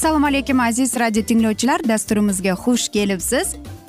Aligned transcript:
assalomu 0.00 0.26
alaykum 0.26 0.60
aziz 0.60 0.96
radio 0.96 1.22
tinglovchilar. 1.22 1.80
Dasturimizga 1.88 2.52
xush 2.52 2.88
kelibsiz. 2.88 3.48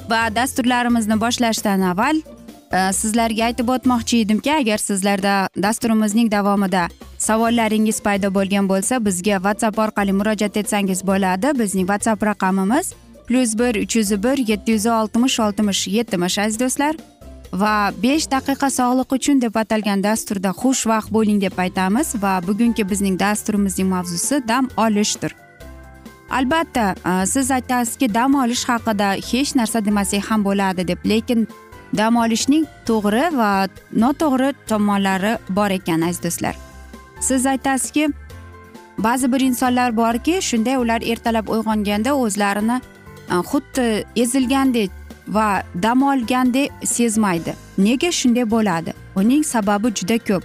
Va 0.10 0.36
dasturlarimizni 0.36 1.16
boshlashdan 1.22 1.82
avval 1.92 2.18
e, 2.20 2.80
sizlarga 2.94 3.46
aytib 3.46 3.70
o'tmoqchi 3.72 4.18
edimki 4.26 4.52
agar 4.54 4.78
sizlarda 4.78 5.36
dasturimizning 5.56 6.32
davomida 6.32 6.90
savollaringiz 7.28 8.02
paydo 8.04 8.34
bo'lgan 8.38 8.68
bo'lsa 8.72 9.00
bizga 9.06 9.38
whatsapp 9.46 9.80
orqali 9.80 10.12
murojaat 10.12 10.58
etsangiz 10.62 11.04
bo'ladi. 11.08 11.54
Bizning 11.60 11.88
whatsapp 11.92 12.26
raqamimiz 12.30 12.92
plyus 13.28 13.54
bir 13.60 13.80
uch 13.84 13.96
yuz 13.96 14.12
bir 14.24 14.38
yetti 14.52 14.72
yuz 14.72 14.86
oltmish 14.86 15.40
oltmish 15.40 15.88
yetmish 15.88 16.38
aziz 16.40 16.60
do'stlar. 16.60 16.96
Va 17.54 17.76
besh 18.04 18.28
daqiqa 18.34 18.70
sog'liq 18.80 19.16
uchun 19.18 19.40
deb 19.42 19.56
atalgan 19.64 20.04
dasturda 20.04 20.52
xushvaqt 20.62 21.14
bo'ling 21.16 21.40
deb 21.42 21.56
aytamiz. 21.58 22.08
Va 22.24 22.34
bugungi 22.48 22.90
bizning 22.92 23.20
dasturimizning 23.20 23.90
mavzusi 23.96 24.42
dam 24.48 24.70
olishdir. 24.78 25.34
Albatta 26.32 26.96
e, 27.06 27.26
siz 27.26 27.52
aytasizki 27.52 28.14
dam 28.14 28.36
olish 28.36 28.64
haqida 28.70 29.10
hech 29.32 29.56
narsa 29.56 29.86
demasak 29.86 30.24
ham 30.32 30.46
bo'ladi 30.46 30.88
deb 30.88 31.06
lekin 31.06 31.48
dam 31.98 32.16
olishning 32.16 32.66
to'g'ri 32.86 33.26
va 33.38 33.68
noto'g'ri 34.04 34.54
tomonlari 34.68 35.34
bor 35.50 35.70
ekan 35.70 36.02
aziz 36.02 36.24
do'stlar. 36.24 36.56
Siz 37.20 37.46
aytasizki 37.46 38.10
ba'zi 38.98 39.32
bir 39.34 39.42
insonlar 39.42 39.98
borki 39.98 40.42
shunday 40.42 40.78
ular 40.78 41.02
ertalab 41.02 41.48
uyg'onganda 41.48 42.12
o'zlarini 42.24 42.82
e, 43.32 43.36
xuddi 43.52 44.06
ezilgandek 44.16 44.92
va 45.28 45.64
dam 45.84 46.04
olgandek 46.04 46.72
sezmaydi. 46.84 47.54
Nega 47.78 48.12
shunday 48.12 48.50
bo'ladi? 48.52 48.94
Uning 49.16 49.44
sababi 49.46 49.88
juda 49.96 50.18
ko'p. 50.18 50.44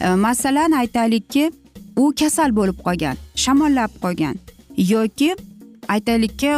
E, 0.00 0.08
masalan 0.08 0.72
aytaylikki 0.72 1.50
u 1.96 2.12
kasal 2.20 2.56
bo'lib 2.56 2.78
qolgan 2.86 3.16
shamollab 3.34 3.90
qolgan. 4.02 4.45
Yoki 4.76 5.36
aytaylikki 5.88 6.52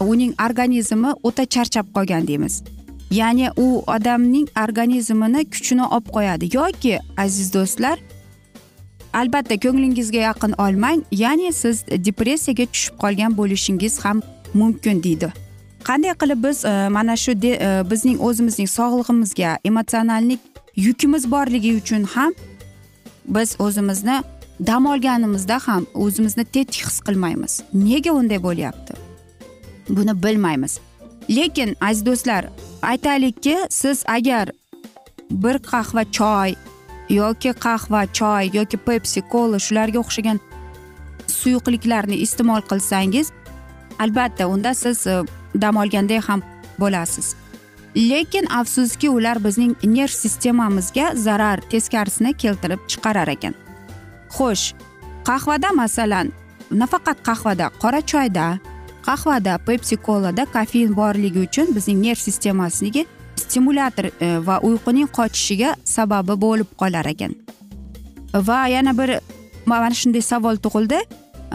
uning 0.00 0.34
organizmi 0.46 1.14
o'ta 1.22 1.44
charchab 1.44 1.86
qolgan 1.94 2.26
deymiz. 2.26 2.62
Ya'ni 3.10 3.50
u 3.56 3.82
odamning 3.86 4.48
organizmini 4.68 5.44
kuchini 5.50 5.84
olib 5.84 6.06
qo'yadi. 6.16 6.56
Yoki 6.56 6.98
aziz 7.16 7.54
do'stlar 7.54 7.98
albatta 9.12 9.56
ko'nglingizga 9.56 10.18
yaqin 10.18 10.52
olmang 10.58 11.02
ya'ni 11.12 11.52
siz 11.52 11.84
depressiyaga 11.86 12.66
tushib 12.66 12.94
qolgan 13.02 13.36
bo'lishingiz 13.36 14.04
ham 14.04 14.22
mumkin 14.54 15.02
deydi. 15.02 15.32
Qanday 15.84 16.14
qilib 16.14 16.44
biz 16.44 16.64
e, 16.64 16.88
mana 16.88 17.16
shu 17.16 17.32
e, 17.32 17.82
bizning 17.90 18.18
o'zimizning 18.20 18.68
sog'lig'imizga 18.68 19.58
emotsionallik 19.64 20.40
yukimiz 20.76 21.30
borligi 21.30 21.76
uchun 21.76 22.04
ham 22.04 22.32
biz 23.28 23.56
o'zimizni 23.58 24.22
dam 24.66 24.86
olganimizda 24.86 25.58
ham 25.66 25.86
o'zimizni 25.94 26.44
tetik 26.44 26.86
his 26.86 27.00
qilmaymiz. 27.00 27.62
Nega 27.72 28.12
unday 28.12 28.42
bo'lyapti? 28.42 28.94
Buni 29.88 30.22
bilmaymiz. 30.22 30.80
Lekin 31.30 31.76
aziz 31.80 32.06
do'stlar 32.06 32.48
aytaylikki 32.82 33.56
siz 33.70 34.02
agar 34.06 34.50
bir 35.30 35.56
qahva 35.70 36.04
choy 36.18 36.54
yoki 37.08 37.52
qahva 37.64 38.06
choy 38.12 38.50
yoki 38.56 38.76
pepsi 38.76 39.20
kola 39.32 39.58
shularga 39.58 39.98
o'xshagan 39.98 40.40
suyuqliklarni 41.26 42.16
iste'mol 42.24 42.62
qilsangiz 42.70 43.32
albatta 43.98 44.46
unda 44.46 44.74
siz 44.74 45.06
e, 45.06 45.22
dam 45.62 45.76
olganday 45.76 46.20
ham 46.28 46.42
bo'lasiz. 46.78 47.34
Lekin 47.96 48.46
afsuski 48.46 49.10
ular 49.10 49.44
bizning 49.44 49.74
nerv 49.84 50.14
sistemamizga 50.22 51.12
zarar 51.16 51.60
teskarisini 51.70 52.32
keltirib 52.32 52.80
chiqarar 52.88 53.28
ekan. 53.28 53.54
Xo'sh 54.36 54.64
qahvada 55.28 55.70
masalan 55.82 56.26
nafaqat 56.82 57.18
qahvada 57.28 57.66
qora 57.82 58.00
choyda 58.12 58.46
qahvada 59.08 59.52
pepsi 59.66 59.96
kolada 59.96 60.44
kofein 60.56 60.96
borligi 61.00 61.40
uchun 61.46 61.66
bizning 61.76 61.98
nerv 62.06 62.20
sistemasiga 62.26 63.04
stimulyator 63.40 64.04
e, 64.20 64.46
va 64.46 64.60
uyquning 64.68 65.08
qochishiga 65.18 65.74
sababi 65.84 66.36
bo'lib 66.44 66.70
qolar 66.80 67.06
ekan. 67.12 67.34
Va 68.34 68.60
yana 68.68 68.94
bir 68.98 69.18
mana 69.66 69.94
shunday 70.00 70.22
savol 70.22 70.56
tug'ildi. 70.64 71.00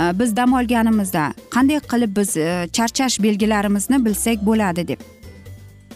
E, 0.01 0.03
biz 0.19 0.35
dam 0.35 0.53
olganimizda 0.59 1.25
qanday 1.55 1.79
qilib 1.91 2.15
biz 2.19 2.37
e, 2.37 2.67
charchash 2.75 3.19
belgilarimizni 3.25 4.05
bilsak 4.05 4.45
bo'ladi 4.49 4.87
deb. 4.87 4.99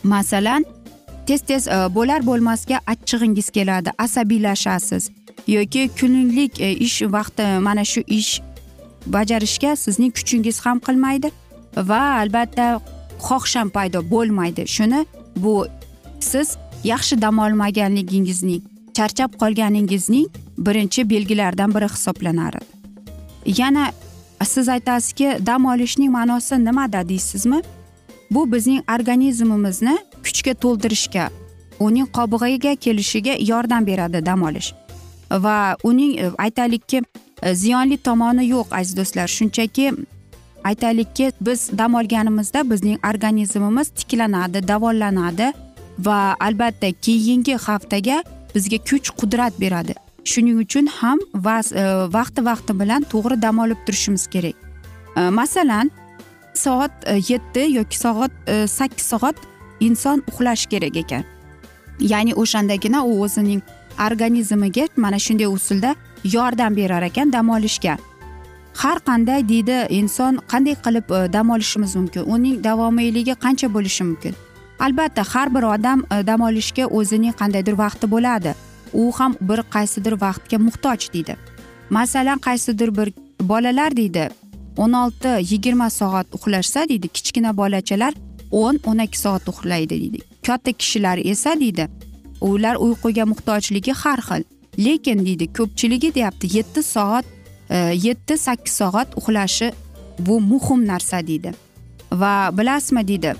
Masalan 0.03 0.65
tez 1.27 1.41
tez 1.41 1.67
bo'lar 1.95 2.25
bo'lmasga 2.25 2.77
achchig'ingiz 2.93 3.49
keladi 3.49 3.89
asabiylashasiz. 3.97 5.11
Yoki 5.57 5.89
kunlik 5.99 6.61
e, 6.61 6.71
ish 6.87 7.01
vaqti 7.01 7.45
mana 7.67 7.83
shu 7.91 8.01
ish 8.07 8.41
bajarishga 9.15 9.75
sizning 9.75 10.11
kuchingiz 10.17 10.57
ham 10.65 10.77
qilmaydi 10.87 11.31
va 11.89 12.01
albatta 12.21 12.65
xohish 13.27 13.55
ham 13.59 13.69
paydo 13.69 13.99
bo'lmaydi. 14.13 14.67
Shuni 14.75 15.05
bu 15.35 15.67
siz 16.19 16.57
yaxshi 16.83 17.21
dam 17.21 17.39
olmaganligingizning 17.45 18.61
charchab 18.97 19.31
qolganingizning 19.41 20.27
birinchi 20.57 21.09
belgilaridan 21.09 21.73
biri 21.75 21.87
hisoblanadi 21.95 22.59
yana 23.61 23.91
siz 24.43 24.69
aytasizki 24.69 25.37
dam 25.45 25.65
olishning 25.65 26.11
ma'nosi 26.11 26.65
nimada 26.65 27.09
deysizmi? 27.09 27.61
Bu 28.31 28.51
bizning 28.51 28.83
organizmimizni 28.95 29.97
kuchga 30.23 30.53
to'ldirishga 30.53 31.29
uning 31.79 32.07
qobig'iga 32.17 32.75
kelishiga 32.75 33.33
yordam 33.51 33.87
beradi 33.87 34.25
dam 34.25 34.43
olish. 34.43 34.73
Va 35.31 35.77
uning 35.83 36.19
e, 36.19 36.31
aytaylikki 36.37 37.01
e, 37.43 37.53
ziyonli 37.55 37.97
tomoni 37.97 38.47
yo'q 38.49 38.73
aziz 38.75 38.97
do'stlar. 38.97 39.27
Shunchaki 39.27 39.93
aytaylikki 40.63 41.31
biz 41.41 41.69
dam 41.77 41.95
olganimizda 41.95 42.69
bizning 42.69 42.99
organizmimiz 43.05 43.89
tiklanadi 43.89 44.67
davolanadi 44.67 45.53
va 45.99 46.35
albatta 46.39 46.91
keyingi 46.91 47.55
haftaga 47.55 48.23
bizga 48.55 48.77
kuch 48.77 49.09
qudrat 49.09 49.53
beradi. 49.61 49.93
Shuning 50.25 50.59
uchun 50.59 50.87
ham 50.87 51.19
e, 51.19 51.83
vaqti 52.17 52.45
vaqti 52.45 52.79
bilan 52.79 53.05
to'g'ri 53.11 53.41
dam 53.41 53.59
olib 53.59 53.77
turishimiz 53.85 54.27
kerak. 54.27 54.55
Masalan 55.15 55.91
soat 56.53 56.91
yetti 57.29 57.59
yoki 57.59 57.97
soat 57.97 58.31
sakkiz 58.67 59.05
soat 59.05 59.35
inson 59.79 60.23
uxlashi 60.31 60.69
kerak 60.69 60.95
ekan. 60.95 61.23
Ya'ni 61.99 62.33
o'shandagina 62.33 63.03
u 63.05 63.21
o'zining 63.23 63.61
organizmiga 64.05 64.87
mana 64.97 65.19
shunday 65.19 65.47
usulda 65.47 65.95
yordam 66.23 66.75
berar 66.75 67.03
ekan 67.03 67.33
dam 67.33 67.49
olishga. 67.49 67.97
Har 68.73 68.99
qanday 68.99 69.47
deydi 69.49 69.77
inson 69.89 70.39
qanday 70.51 70.75
qilib 70.85 71.11
e, 71.11 71.33
dam 71.33 71.49
olishimiz 71.49 71.95
mumkin? 71.95 72.23
Uning 72.33 72.63
davomiyligi 72.63 73.31
qancha 73.31 73.73
bo'lishi 73.73 74.03
mumkin? 74.03 74.33
Albatta 74.79 75.23
har 75.33 75.55
bir 75.55 75.63
odam 75.63 76.03
e, 76.11 76.27
dam 76.27 76.41
olishga 76.41 76.85
o'zining 76.85 77.33
qandaydir 77.41 77.77
vaqti 77.77 78.11
bo'ladi. 78.11 78.55
U 78.93 79.11
ham 79.19 79.35
bir 79.41 79.59
qaysidir 79.75 80.13
vaqtga 80.21 80.57
muhtoj 80.57 81.13
deydi. 81.13 81.35
Masalan 81.89 82.39
qaysidir 82.39 82.97
bir 82.97 83.13
bolalar 83.41 83.97
deydi 83.97 84.29
o'n 84.77 84.93
olti 84.93 85.31
yigirma 85.51 85.89
soat 85.89 86.27
uxlashsa 86.33 86.89
deydi 86.89 87.07
kichkina 87.07 87.57
bolachalar 87.57 88.13
o'n 88.51 88.79
o'n 88.85 88.99
ikki 89.05 89.19
soat 89.19 89.49
uxlaydi 89.51 89.95
deydi. 90.01 90.19
Katta 90.47 90.71
kishilar 90.71 91.17
esa 91.23 91.59
deydi 91.59 91.89
ular 92.41 92.75
uyquga 92.75 93.25
muhtojligi 93.25 93.93
har 93.93 94.21
xil. 94.27 94.43
Lekin 94.85 95.25
deydi 95.25 95.47
ko'pchiligi 95.57 96.13
deyapti 96.15 96.47
yetti 96.57 96.83
soat 96.83 97.25
e, 97.69 97.77
yetti 98.07 98.37
sakkiz 98.37 98.73
soat 98.73 99.17
uxlashi 99.19 99.71
bu 100.19 100.39
muhim 100.41 100.87
narsa 100.87 101.27
deydi. 101.27 101.53
Va 102.11 102.33
bilasizmi 102.57 103.07
deydi 103.07 103.33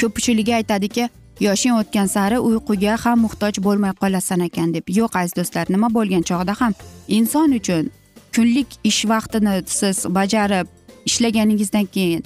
ko'pchiligi 0.00 0.54
aytadiki 0.54 1.08
yoshing 1.40 1.74
o'tgan 1.80 2.06
sari 2.06 2.38
uyquga 2.38 2.96
ham 3.04 3.20
muhtoj 3.26 3.58
bo'lmay 3.66 3.92
qolasan 4.02 4.40
ekan 4.48 4.74
deb. 4.74 4.84
Yo'q 4.98 5.18
aziz 5.20 5.36
do'stlar 5.38 5.66
nima 5.74 5.88
bo'lgan 5.96 6.22
chog'da 6.30 6.54
ham. 6.60 6.72
Inson 7.08 7.50
uchun 7.58 7.90
kunlik 8.34 8.70
ish 8.84 9.02
vaqtini 9.12 9.62
siz 9.66 10.06
bajarib 10.16 10.66
ishlaganingizdan 11.08 11.86
keyin 11.94 12.22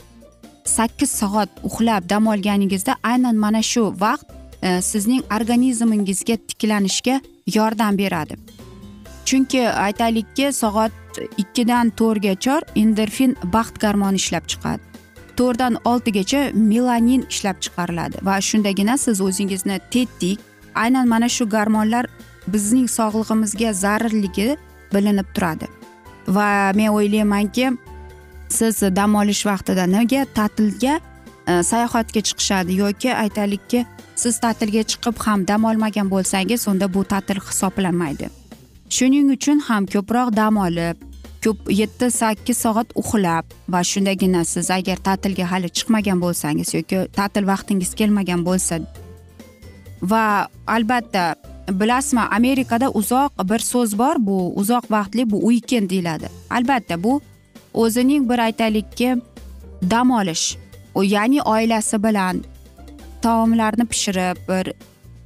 sakkiz 0.65 1.11
soat 1.11 1.51
uxlab 1.69 2.11
dam 2.11 2.27
olganingizda 2.27 2.97
aynan 3.03 3.37
mana 3.45 3.63
shu 3.63 3.85
vaqt 4.05 4.27
E, 4.63 4.83
sizning 4.83 5.23
organizmingizga 5.37 6.37
tiklanishga 6.37 7.21
yordam 7.55 7.99
beradi. 7.99 8.37
Chunki 9.25 9.63
aytaylikki 9.69 10.53
soat 10.53 10.93
ikkidan 11.39 11.91
to'rtgacha 12.01 12.61
endorfin 12.77 13.37
baxt 13.53 13.79
garmoni 13.79 14.17
ishlab 14.23 14.49
chiqadi. 14.51 14.83
To'rtdan 15.39 15.79
oltigacha 15.85 16.41
melanin 16.55 17.27
ishlab 17.31 17.61
chiqariladi 17.65 18.25
va 18.29 18.41
shundagina 18.41 18.97
siz 18.99 19.21
o'zingizni 19.21 19.81
tetik 19.91 20.39
aynan 20.75 21.09
mana 21.09 21.29
shu 21.29 21.45
garmonlar 21.49 22.07
bizning 22.53 22.89
sog'lig'imizga 22.99 23.73
zararligi 23.73 24.57
bilinib 24.95 25.29
turadi. 25.35 25.67
Va 26.37 26.73
men 26.75 26.91
o'ylaymanki 26.97 27.71
siz 28.49 28.83
dam 28.99 29.15
olish 29.15 29.45
vaqtida 29.47 29.87
nega 29.87 30.25
ta'tilga 30.35 31.01
E, 31.49 31.63
sayohatga 31.63 32.21
chiqishadi 32.29 32.73
yoki 32.83 33.15
aytaylikki 33.15 33.87
siz 34.23 34.41
ta'tilga 34.45 34.83
chiqib 34.91 35.17
ham 35.27 35.47
dam 35.49 35.65
olmagan 35.65 36.11
bo'lsangiz 36.15 36.69
unda 36.69 36.95
bu 36.95 37.05
ta'til 37.05 37.41
hisoblanmaydi. 37.49 38.27
Shuning 38.97 39.31
uchun 39.37 39.59
ham 39.69 39.87
ko'proq 39.95 40.37
dam 40.37 40.57
olib 40.67 40.97
ko'p 41.45 41.59
yetti 41.81 42.11
sakkiz 42.21 42.59
soat 42.65 42.89
uxlab 43.01 43.45
va 43.73 43.81
shundagina 43.91 44.45
siz 44.45 44.71
agar 44.79 44.97
ta'tilga 45.09 45.51
hali 45.53 45.69
chiqmagan 45.77 46.19
bo'lsangiz 46.25 46.75
yoki 46.79 46.99
ta'til 47.19 47.45
vaqtingiz 47.53 47.95
kelmagan 48.01 48.45
bo'lsa 48.49 48.81
va 50.13 50.25
albatta 50.77 51.25
bilasizmi 51.81 52.21
amerikada 52.21 52.91
uzoq 53.01 53.33
bir 53.51 53.61
so'z 53.73 53.99
bor 53.99 54.17
bu 54.29 54.39
uzoq 54.61 54.85
vaqtli 54.91 55.31
bu 55.31 55.47
uikend 55.47 55.91
deyiladi. 55.91 56.29
Albatta 56.51 57.03
bu 57.05 57.21
o'zining 57.75 58.31
bir 58.31 58.39
aytaylikki 58.39 59.17
dam 59.91 60.11
olish 60.11 60.47
ya'ni 61.03 61.43
oilasi 61.43 62.03
bilan 62.03 62.45
taomlarni 63.23 63.85
pishirib 63.85 64.39
bir 64.49 64.73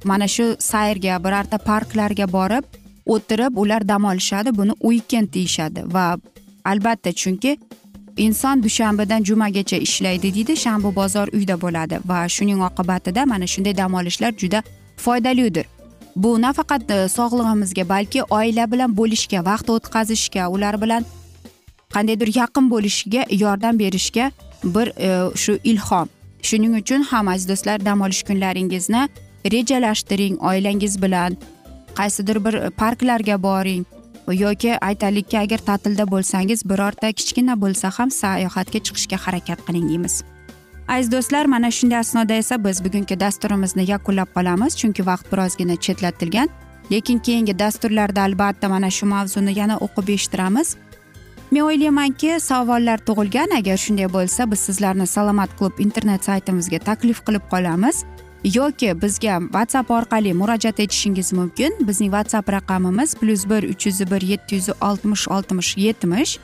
mana 0.03 0.27
shu 0.27 0.55
sayrga 0.59 1.23
birorta 1.23 1.57
parklarga 1.57 2.27
borib 2.33 2.63
o'tirib 3.05 3.57
ular 3.57 3.87
dam 3.87 4.05
olishadi. 4.05 4.57
Buni 4.57 4.73
uikend 4.81 5.33
deyishadi 5.33 5.93
va 5.93 6.17
albatta 6.65 7.11
chunki 7.11 7.57
inson 8.17 8.63
dushanbadan 8.63 9.23
jumagacha 9.23 9.77
ishlaydi 9.77 10.33
deydi. 10.35 10.57
Shanba 10.57 10.95
bozor 10.95 11.27
uyda 11.33 11.61
bo'ladi 11.61 11.99
va 12.05 12.29
shuning 12.29 12.61
oqibatida 12.69 13.25
mana 13.25 13.47
shunday 13.47 13.77
dam 13.77 13.93
olishlar 13.93 14.31
juda 14.31 14.63
foydalidir. 14.97 15.65
Bu 16.15 16.41
nafaqat 16.41 16.91
e, 16.91 17.09
sog'lig'imizga 17.09 17.89
balki 17.89 18.23
oila 18.23 18.71
bilan 18.71 18.97
bo'lishga 18.97 19.45
vaqt 19.45 19.69
o'tkazishga 19.69 20.47
ular 20.47 20.81
bilan 20.81 21.05
qandaydir 21.93 22.29
yaqin 22.35 22.69
bo'lishga 22.73 23.25
yordam 23.43 23.79
berishga 23.79 24.31
bir 24.63 24.87
e, 24.87 25.35
shu 25.35 25.57
ilhom. 25.63 26.09
Shuning 26.41 26.75
uchun 26.81 27.03
ham 27.03 27.27
aziz 27.27 27.49
do'stlar 27.49 27.85
dam 27.85 28.01
olish 28.01 28.23
kunlaringizni 28.23 29.09
rejalashtiring 29.51 30.41
oilangiz 30.43 31.01
bilan. 31.01 31.37
Qaysidir 31.95 32.45
bir 32.45 32.69
parklarga 32.69 33.43
boring 33.43 33.85
yoki 34.31 34.77
aytaylikki 34.79 35.39
agar 35.39 35.57
ta'tilda 35.57 36.11
bo'lsangiz 36.11 36.69
birorta 36.69 37.11
kichkina 37.11 37.61
bo'lsa 37.61 37.91
ham 37.97 38.11
sayohatga 38.11 38.79
chiqishga 38.79 39.17
harakat 39.25 39.65
qiling 39.67 39.89
deymiz. 39.89 40.23
Aziz 40.87 41.11
do'stlar 41.11 41.45
mana 41.45 41.71
shunday 41.71 41.99
asnoda 41.99 42.33
esa 42.33 42.63
biz 42.63 42.83
bugungi 42.85 43.19
dasturimizni 43.19 43.89
yakunlab 43.91 44.29
qolamiz 44.35 44.77
chunki 44.77 45.05
vaqt 45.05 45.31
birozgina 45.31 45.75
chetlatilgan. 45.75 46.49
Lekin 46.91 47.19
keyingi 47.19 47.59
dasturlarda 47.59 48.21
albatta 48.21 48.69
mana 48.69 48.89
shu 48.89 49.05
mavzuni 49.05 49.59
yana 49.59 49.77
o'qib 49.77 50.09
eshittiramiz. 50.15 50.75
Men 51.53 51.61
o'ylaymanki 51.61 52.39
savollar 52.39 53.01
tug'ilgan. 53.07 53.51
Agar 53.57 53.77
shunday 53.77 54.07
bo'lsa 54.13 54.51
biz 54.51 54.59
sizlarni 54.59 55.07
salomat 55.07 55.49
klub 55.59 55.79
internet 55.79 56.25
saytimizga 56.25 56.79
taklif 56.79 57.19
qilib 57.27 57.45
qolamiz. 57.51 58.03
Yoki 58.43 58.89
bizga 59.01 59.39
whatsapp 59.55 59.91
orqali 59.91 60.33
murojaat 60.33 60.79
etishingiz 60.79 61.33
mumkin. 61.33 61.71
Bizning 61.87 62.11
whatsapp 62.15 62.49
raqamimiz 62.49 63.15
plyus 63.15 63.45
bir 63.49 63.63
uch 63.73 63.85
yuz 63.87 63.99
bir 64.11 64.21
yetti 64.21 64.55
yuz 64.55 64.69
oltmish 64.81 65.27
oltmish 65.27 65.77
yetmish. 65.77 66.39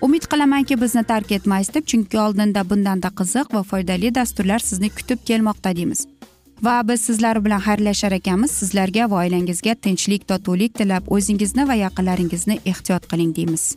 Umid 0.00 0.24
qilamanki 0.30 0.80
bizni 0.82 1.04
tark 1.04 1.32
etmaysiz 1.32 1.74
deb 1.74 1.86
chunki 1.86 2.18
oldinda 2.18 2.70
bundanda 2.70 3.08
qiziq 3.18 3.54
va 3.54 3.62
foydali 3.62 4.14
dasturlar 4.14 4.58
sizni 4.58 4.90
kutib 4.90 5.18
kelmoqda 5.26 5.76
deymiz. 5.76 6.06
Va 6.62 6.82
biz 6.88 7.00
sizlar 7.00 7.44
bilan 7.44 7.60
xayrlashar 7.60 8.12
ekanmiz. 8.12 8.50
Sizlarga 8.50 9.10
va 9.10 9.24
oilangizga 9.24 9.74
tinchlik 9.74 10.28
totuvlik 10.28 10.74
tilab 10.74 11.10
o'zingizni 11.16 11.68
va 11.68 11.74
yaqinlaringizni 11.74 12.60
ehtiyot 12.64 13.10
qiling 13.10 13.36
deymiz. 13.36 13.76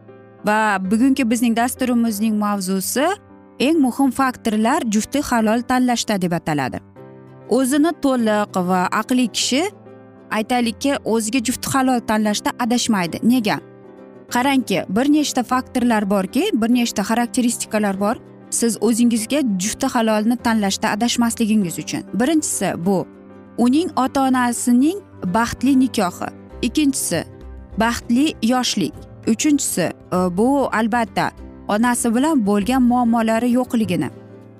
Va 0.45 0.77
bugungi 0.91 1.29
bizning 1.31 1.55
dasturimizning 1.57 2.35
mavzusi 2.35 3.05
eng 3.59 3.77
muhim 3.85 4.11
faktorlar 4.11 4.81
jufti 4.93 5.21
halol 5.21 5.61
tanlashda 5.61 6.21
deb 6.21 6.33
ataladi. 6.33 6.79
O'zini 7.49 7.91
to'liq 8.03 8.57
va 8.69 8.81
aqliy 9.01 9.27
kishi 9.27 9.63
aytaylikki 10.37 10.95
o'ziga 11.13 11.39
jufti 11.47 11.69
halol 11.73 11.99
tanlashda 11.99 12.51
adashmaydi. 12.59 13.19
Nega? 13.23 13.59
Qarangki 14.33 14.85
bir 14.89 15.11
nechta 15.13 15.43
faktorlar 15.43 16.09
borki 16.09 16.43
bir 16.53 16.69
nechta 16.73 17.01
xarakteristikalar 17.09 17.99
bor 17.99 18.15
siz 18.49 18.77
o'zingizga 18.81 19.41
jufti 19.59 19.87
halolni 19.93 20.37
tanlashda 20.37 20.89
adashmasligingiz 20.95 21.79
uchun. 21.79 22.03
Birinchisi 22.13 22.73
bu 22.85 23.05
uning 23.57 23.89
ota 23.95 24.27
onasining 24.27 24.99
baxtli 25.35 25.79
nikohi. 25.79 26.29
Ikkinchisi 26.61 27.23
baxtli 27.77 28.33
yoshlik. 28.43 29.10
Uchinchisi 29.27 29.81
e, 29.81 30.37
bu 30.37 30.69
albatta 30.73 31.31
onasi 31.67 32.15
bilan 32.15 32.45
bo'lgan 32.45 32.81
muammolari 32.81 33.51
yo'qligini. 33.51 34.09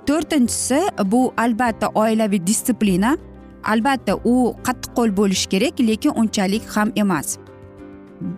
To'rtinchisi 0.08 0.80
bu 1.06 1.34
albatta 1.38 1.88
oilaviy 1.88 2.48
disiplina 2.48 3.18
albatta 3.64 4.16
u 4.26 4.56
qattiqqo'l 4.64 5.18
bo'lishi 5.18 5.50
kerak 5.50 5.80
lekin 5.80 6.12
unchalik 6.16 6.64
ham 6.76 6.92
emas. 6.96 7.38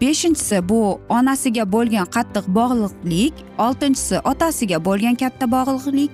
Beshinchisi 0.01 0.70
bu 0.70 1.00
onasiga 1.10 1.72
bo'lgan 1.72 2.08
qattiq 2.15 2.46
bog'liqlik. 2.58 3.34
Oltinchisi 3.58 4.20
otasiga 4.32 4.86
bo'lgan 4.86 5.15
katta 5.15 5.46
bog'liqlik. 5.56 6.12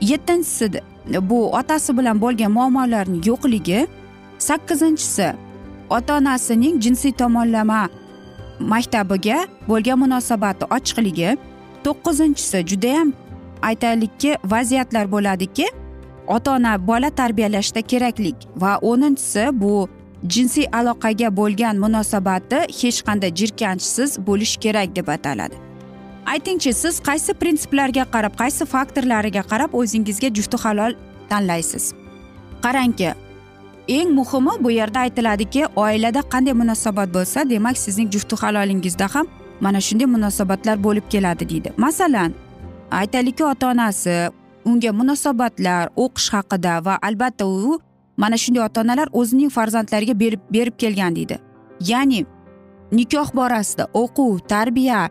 Yettinchisi 0.00 0.66
bu 1.30 1.38
otasi 1.58 1.96
bilan 1.98 2.20
bo'lgan 2.20 2.52
muammolarni 2.52 3.18
yo'qligi. 3.28 3.86
Sakkizinchisi 4.38 5.28
ota 5.90 6.16
onasining 6.16 6.80
jinsiy 6.84 7.12
tomonlama 7.12 7.88
maktabiga 8.60 9.46
bo'lgan 9.68 9.98
munosabati 9.98 10.64
ochiqligi 10.76 11.36
to'qqizinchisi 11.84 12.58
judayam 12.70 13.12
aytaylikki 13.62 14.36
vaziyatlar 14.44 15.12
bo'ladiki 15.14 15.66
ota 16.26 16.52
ona 16.56 16.86
bola 16.86 17.10
tarbiyalashda 17.10 17.82
keraklik 17.82 18.36
va 18.56 18.78
o'ninchisi 18.90 19.44
bu 19.52 19.88
jinsiy 20.28 20.66
aloqaga 20.72 21.36
bo'lgan 21.36 21.76
munosabati 21.84 22.58
hech 22.80 22.98
qanday 23.06 23.30
jirkanchsiz 23.40 24.18
bo'lishi 24.26 24.60
kerak 24.60 24.96
deb 24.96 25.08
ataladi. 25.08 25.56
Aytingchi 26.26 26.72
siz 26.72 27.00
qaysi 27.08 27.34
prinsiplarga 27.40 28.04
qarab 28.14 28.34
qaysi 28.42 28.64
faktorlariga 28.74 29.42
qarab 29.50 29.74
o'zingizga 29.80 30.28
jufti 30.36 30.56
halol 30.64 30.92
tanlaysiz? 31.30 31.92
Qarangki 32.64 33.10
eng 33.88 34.10
muhimi 34.10 34.64
bu 34.64 34.70
yerda 34.70 34.98
aytiladiki 35.00 35.66
oilada 35.76 36.20
qanday 36.20 36.52
munosabat 36.52 37.14
bo'lsa 37.14 37.50
demak 37.50 37.76
sizning 37.78 38.10
jufti 38.12 38.36
halolingizda 38.36 39.06
ham 39.14 39.26
mana 39.60 39.80
shunday 39.80 40.06
munosabatlar 40.06 40.84
bo'lib 40.84 41.06
keladi 41.10 41.48
deydi. 41.48 41.72
Masalan 41.76 42.32
aytaylikki 42.90 43.44
ota 43.44 43.70
onasi 43.70 44.30
unga 44.64 44.92
munosabatlar 44.92 45.88
o'qish 45.96 46.28
haqida 46.34 46.84
va 46.84 46.98
albatta 47.02 47.46
u 47.46 47.80
mana 48.16 48.36
shunday 48.36 48.62
ota 48.64 48.80
onalar 48.80 49.08
o'zining 49.12 49.50
farzandlariga 49.50 50.20
berib 50.20 50.40
berib 50.50 50.76
kelgan 50.78 51.16
deydi. 51.16 51.38
Ya'ni 51.80 52.26
nikoh 52.92 53.28
borasida 53.34 53.84
o'quv 53.94 54.38
tarbiya 54.48 55.08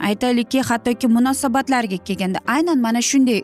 aytaylikki 0.00 0.60
hattoki 0.62 1.06
munosabatlarga 1.08 1.96
kelganda 1.96 2.38
aynan 2.46 2.78
mana 2.78 3.02
shunday 3.02 3.42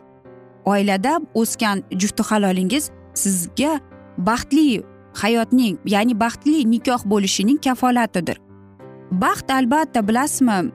oilada 0.65 1.19
o'sgan 1.33 1.83
jufti 1.91 2.23
halolingiz 2.23 2.89
sizga 3.13 3.79
baxtli 4.17 4.83
hayotning 5.13 5.77
ya'ni 5.85 6.19
baxtli 6.19 6.65
nikoh 6.71 7.01
bo'lishining 7.05 7.57
kafolatidir. 7.57 8.37
Baxt 9.11 9.51
albatta 9.51 10.07
bilasizmi 10.07 10.71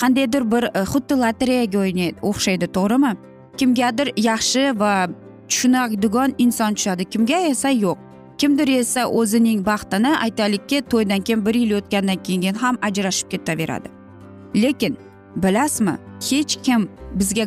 qandaydir 0.00 0.50
bir 0.52 0.64
e, 0.64 0.82
xuddi 0.92 1.14
lotereyaga 1.22 1.78
o'ynaydi 1.78 2.18
o'xshaydi 2.22 2.66
to'g'rimi? 2.76 3.12
Kimgadir 3.58 4.08
yaxshi 4.16 4.62
va 4.80 5.08
tushunadigan 5.48 6.34
inson 6.38 6.74
tushadi 6.74 7.04
kimga 7.04 7.38
esa 7.52 7.70
yo'q. 7.70 7.98
Kimdir 8.38 8.68
esa 8.68 9.06
o'zining 9.08 9.66
baxtini 9.66 10.12
aytaylikki 10.24 10.82
to'ydan 10.90 11.20
keyin 11.26 11.46
bir 11.46 11.54
yil 11.54 11.72
o'tgandan 11.78 12.22
keyin 12.26 12.54
ham 12.54 12.78
ajrashib 12.82 13.28
ketaveradi. 13.30 13.88
Lekin 14.54 14.96
bilasizmi 15.36 15.94
hech 16.30 16.62
kim 16.62 16.88
bizga 17.14 17.44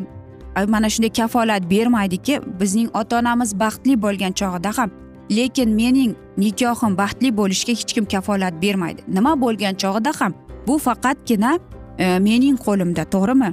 e, 0.58 0.66
mana 0.66 0.90
shunday 0.90 1.14
kafolat 1.14 1.70
bermaydiki 1.70 2.42
bizning 2.60 2.90
ota 2.94 3.20
onamiz 3.20 3.60
baxtli 3.60 4.02
bo'lgan 4.02 4.32
chog'ida 4.40 4.78
ham 4.78 4.92
lekin 5.38 5.70
mening 5.82 6.16
nikohim 6.38 6.98
baxtli 7.02 7.30
bo'lishiga 7.40 7.74
hech 7.80 7.94
kim 7.96 8.06
kafolat 8.14 8.54
bermaydi. 8.64 9.02
Nima 9.08 9.34
bo'lgan 9.44 9.74
chog'ida 9.84 10.12
ham 10.20 10.34
bu 10.68 10.78
faqatgina 10.88 11.52
e, 11.98 12.20
mening 12.20 12.58
qo'limda 12.66 13.04
to'g'rimi? 13.14 13.52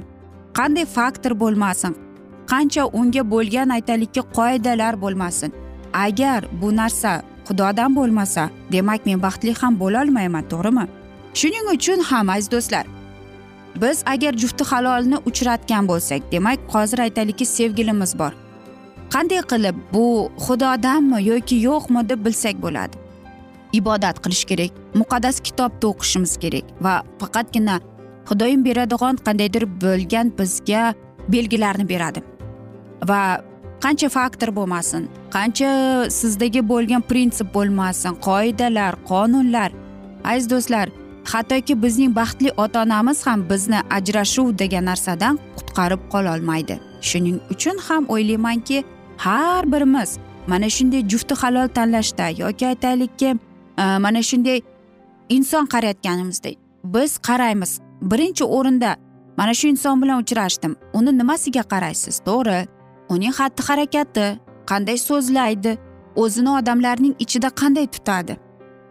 Qanday 0.57 0.85
faktor 0.85 1.33
bo'lmasin 1.43 1.93
qancha 2.51 2.83
unga 2.99 3.23
bo'lgan 3.33 3.69
aytaylikki 3.77 4.21
qoidalar 4.37 4.93
bo'lmasin. 5.03 5.51
Agar 6.05 6.39
bu 6.61 6.75
narsa 6.75 7.11
xudodan 7.47 7.95
bo'lmasa 7.95 8.49
demak 8.71 9.05
men 9.05 9.19
baxtli 9.25 9.53
ham 9.61 9.73
bo'lolmayman 9.79 10.45
to'g'rimi? 10.51 10.85
Shuning 11.39 11.65
uchun 11.75 11.99
ham 12.09 12.29
aziz 12.29 12.51
do'stlar 12.51 12.85
biz 13.81 14.03
agar 14.05 14.33
jufti 14.33 14.63
halolni 14.63 15.17
uchratgan 15.29 15.87
bo'lsak 15.87 16.21
demak 16.31 16.59
hozir 16.73 16.99
aytaylikki 16.99 17.45
sevgilimiz 17.45 18.19
bor. 18.19 18.33
Qanday 19.13 19.41
qilib 19.51 19.77
bu 19.93 20.05
xudodanmi 20.45 21.19
yoki 21.31 21.55
yo'qmi 21.67 22.01
deb 22.09 22.25
bilsak 22.25 22.55
bo'ladi. 22.65 22.95
Ibodat 23.79 24.17
qilish 24.23 24.43
kerak 24.49 24.71
muqaddas 25.01 25.37
kitobni 25.47 25.85
o'qishimiz 25.91 26.33
kerak 26.43 26.65
va 26.85 26.93
faqatgina 27.21 27.75
xudoyim 28.29 28.61
beradigan 28.67 29.15
qandaydir 29.27 29.63
bo'lgan 29.83 30.27
bizga 30.39 30.83
belgilarni 31.33 31.85
beradi. 31.93 32.19
Va 33.09 33.21
qancha 33.83 34.09
faktor 34.17 34.49
bo'lmasin 34.59 35.03
qancha 35.35 35.71
sizdagi 36.19 36.61
bo'lgan 36.71 37.01
prinsip 37.09 37.47
bo'lmasin 37.57 38.13
qoidalar 38.27 38.93
qonunlar. 39.11 39.69
Aziz 40.31 40.49
do'stlar 40.53 40.87
hattoki 41.31 41.73
bizning 41.83 42.11
baxtli 42.19 42.49
ota 42.63 42.83
onamiz 42.85 43.27
ham 43.27 43.39
bizni 43.51 43.79
ajrashuv 43.97 44.47
degan 44.61 44.85
narsadan 44.91 45.35
qutqarib 45.57 46.01
qololmaydi. 46.13 46.75
Shuning 47.09 47.37
uchun 47.53 47.75
ham 47.87 48.03
o'ylaymanki 48.13 48.77
har 49.19 49.71
birimiz 49.71 50.17
mana 50.47 50.69
shunday 50.69 51.01
jufti 51.11 51.35
halol 51.35 51.67
tanlashda 51.67 52.25
yoki 52.43 52.67
aytaylikki 52.67 53.29
e, 53.77 53.83
mana 54.05 54.21
shunday 54.23 54.61
inson 55.29 55.65
qarayotganimizda 55.65 56.49
biz 56.83 57.17
qaraymiz. 57.17 57.79
Birinchi 58.01 58.43
o'rinda 58.43 58.95
mana 59.37 59.53
shu 59.53 59.67
inson 59.67 60.01
bilan 60.01 60.21
uchrashdim. 60.23 60.75
Uni 60.93 61.17
nimasiga 61.17 61.61
qaraysiz? 61.61 62.19
To'g'ri. 62.27 62.67
Uning 63.09 63.33
xatti 63.39 63.63
harakati 63.69 64.39
qanday 64.69 64.97
so'zlaydi? 64.97 65.77
O'zini 66.15 66.49
odamlarning 66.49 67.15
ichida 67.19 67.49
qanday 67.61 67.87
tutadi? 67.87 68.37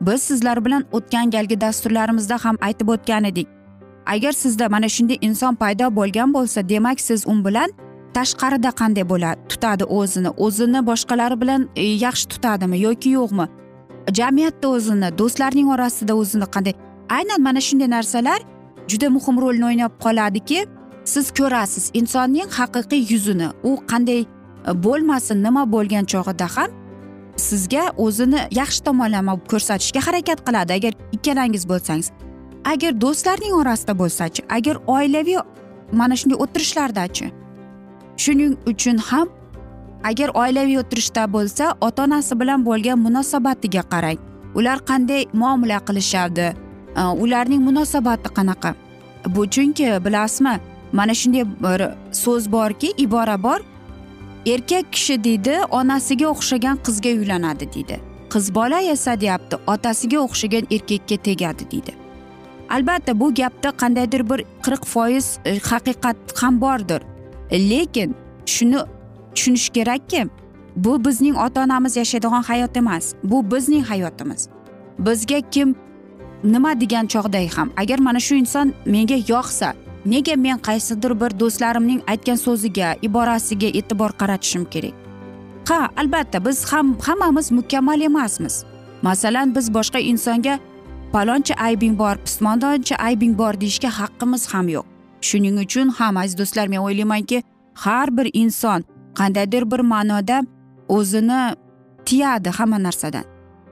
Biz 0.01 0.23
sizlar 0.23 0.65
bilan 0.65 0.85
o'tgan 0.93 1.31
galgi 1.31 1.61
dasturlarimizda 1.61 2.37
ham 2.45 2.57
aytib 2.61 2.89
o'tgan 2.89 3.25
edik. 3.25 3.49
Agar 4.07 4.33
sizda 4.33 4.69
mana 4.69 4.89
shunday 4.89 5.19
inson 5.21 5.55
paydo 5.55 5.97
bo'lgan 5.97 6.35
bo'lsa 6.35 6.69
demak 6.69 7.01
siz 7.01 7.27
u 7.27 7.45
bilan 7.45 7.71
tashqarida 8.17 8.71
qanday 8.81 9.05
bo'ladi 9.13 9.41
tutadi 9.49 9.85
o'zini? 9.99 10.31
O'zini 10.45 10.81
boshqalar 10.91 11.41
bilan 11.41 11.69
e, 11.77 11.85
yaxshi 12.07 12.29
tutadimi 12.33 12.79
yoki 12.81 13.11
yo'qmi? 13.19 13.47
Jamiyatda 14.19 14.69
o'zini 14.77 15.09
do'stlarning 15.19 15.69
orasida 15.75 16.15
o'zini 16.23 16.47
qanday? 16.55 16.75
Aynan 17.17 17.41
mana 17.47 17.61
shunday 17.69 17.91
narsalar 17.97 18.41
juda 18.91 19.09
muhim 19.17 19.37
rolni 19.43 19.65
o'ynab 19.71 19.93
qoladiki 20.05 20.67
siz 21.05 21.27
ko'rasiz 21.39 21.91
insonning 22.01 22.49
haqiqiy 22.59 23.03
yuzini 23.13 23.49
u 23.69 23.71
qanday 23.91 24.21
e, 24.21 24.27
bo'lmasin 24.85 25.43
nima 25.47 25.63
bo'lgan 25.75 26.05
chog'ida 26.13 26.49
ham 26.57 26.71
sizga 27.49 27.85
o'zini 28.05 28.41
yaxshi 28.61 28.81
tomonlama 28.87 29.33
ko'rsatishga 29.51 30.01
harakat 30.07 30.39
qiladi. 30.47 30.73
Agar 30.79 30.93
ikkalangiz 31.17 31.65
bo'lsangiz 31.73 32.09
agar 32.65 32.93
do'stlarning 33.01 33.55
orasida 33.61 33.95
bo'lsachi 33.99 34.43
agar 34.57 34.77
oilaviy 34.87 35.41
mana 35.93 36.17
shunday 36.21 36.39
o'tirishlardachi 36.45 37.31
shuning 38.23 38.55
uchun 38.71 38.99
ham 39.09 39.29
agar 40.11 40.29
oilaviy 40.43 40.79
o'tirishda 40.83 41.25
bo'lsa 41.35 41.75
ota 41.81 42.05
onasi 42.05 42.41
bilan 42.41 42.65
bo'lgan 42.69 42.99
munosabatiga 43.07 43.83
qarang. 43.93 44.19
Ular 44.59 44.79
qanday 44.91 45.23
muomala 45.41 45.79
qilishadi 45.89 46.49
ularning 47.23 47.63
munosabati 47.69 48.29
qanaqa? 48.39 48.75
Bu 49.35 49.43
chunki 49.55 49.87
bilasizmi 50.05 50.55
mana 50.93 51.15
shunday 51.21 51.45
bir 51.65 51.81
so'z 52.13 52.53
borki 52.53 52.93
ibora 52.97 53.43
bor. 53.43 53.61
Erkak 54.47 54.93
kishi 54.93 55.25
deydi 55.25 55.55
onasiga 55.71 56.27
o'xshagan 56.35 56.77
qizga 56.87 57.11
uylanadi 57.21 57.73
deydi. 57.75 58.01
Qiz 58.33 58.55
bola 58.55 58.81
esa 58.81 59.21
deyapti 59.21 59.57
otasiga 59.67 60.19
o'xshagan 60.27 60.65
erkakka 60.71 61.17
tegadi 61.17 61.71
deydi. 61.71 61.93
Albatta 62.71 63.21
bu 63.21 63.35
gapda 63.35 63.71
qandaydir 63.81 64.31
bir 64.31 64.41
qirq 64.65 64.85
foiz 64.85 65.39
e, 65.45 65.59
haqiqat 65.71 66.17
ham 66.41 66.61
bordir. 66.61 67.03
Lekin 67.53 68.15
shuni 68.47 68.79
tushunish 69.35 69.69
kerakki 69.69 70.29
bu 70.77 71.05
bizning 71.05 71.37
ota 71.37 71.65
onamiz 71.65 71.97
yashaydigan 71.97 72.43
hayot 72.43 72.77
emas. 72.77 73.15
Bu 73.25 73.51
bizning 73.51 73.85
hayotimiz. 73.85 74.49
Bizga 74.99 75.41
kim 75.51 75.75
nima 76.45 76.81
degan 76.81 77.07
chog'da 77.07 77.41
ham 77.57 77.71
agar 77.77 77.99
mana 77.99 78.21
shu 78.21 78.35
inson 78.35 78.73
menga 78.87 79.19
yoqsa 79.29 79.75
nega 80.07 80.37
men 80.37 80.59
qaysidir 80.59 81.21
bir 81.21 81.31
do'stlarimning 81.41 82.01
aytgan 82.07 82.37
so'ziga 82.37 82.95
iborasiga 83.03 83.67
e'tibor 83.79 84.11
qaratishim 84.21 84.65
kerak? 84.65 84.95
Ha 85.69 85.89
albatta 85.97 86.45
biz 86.45 86.73
ham 86.73 86.97
hammamiz 87.07 87.53
mukammal 87.53 88.01
emasmiz. 88.01 88.65
Masalan 89.03 89.55
biz 89.55 89.75
boshqa 89.75 89.99
insonga 89.99 90.59
paloncha 91.13 91.55
aybing 91.67 91.99
bor 91.99 92.17
pismondoncha 92.25 92.97
aybing 92.97 93.39
bor 93.39 93.55
deyishga 93.61 93.91
haqqimiz 93.99 94.43
ham 94.53 94.69
yo'q. 94.69 94.88
Shuning 95.21 95.59
uchun 95.65 95.89
ham 95.89 96.17
aziz 96.17 96.39
do'stlar 96.39 96.67
men 96.69 96.79
o'ylaymanki 96.79 97.43
har 97.75 98.17
bir 98.17 98.31
inson 98.33 98.85
qandaydir 99.15 99.71
bir 99.71 99.81
ma'noda 99.81 100.43
o'zini 100.89 101.57
tiyadi 102.05 102.51
hamma 102.51 102.79
narsadan. 102.83 103.25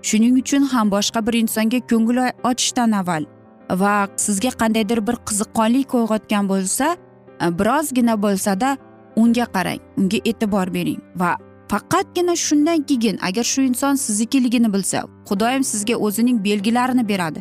Shuning 0.02 0.38
uchun 0.42 0.62
ham 0.62 0.90
boshqa 0.90 1.26
bir 1.26 1.34
insonga 1.42 1.80
ko'ngil 1.90 2.18
ochishdan 2.50 2.92
avval 2.92 3.24
va 3.70 4.08
sizga 4.16 4.50
qandaydir 4.60 5.06
bir 5.06 5.16
qiziqqonlik 5.28 5.94
uyg'otgan 5.94 6.44
bo'lsa 6.52 6.86
birozgina 7.58 8.14
bo'lsada 8.24 8.76
unga 9.16 9.46
qarang 9.56 9.80
unga 10.00 10.18
e'tibor 10.30 10.74
bering 10.76 11.00
va 11.16 11.30
faqatgina 11.72 12.36
shundan 12.46 12.82
keyin 12.88 13.16
agar 13.28 13.44
shu 13.52 13.60
inson 13.70 13.94
siznikiligini 13.94 14.72
bilsa 14.74 14.98
xudoyim 15.28 15.64
sizga 15.64 15.94
o'zining 16.06 16.44
belgilarini 16.44 17.08
beradi. 17.08 17.40